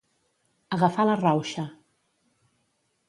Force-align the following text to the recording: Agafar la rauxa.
Agafar 0.77 1.05
la 1.09 1.19
rauxa. 1.21 1.67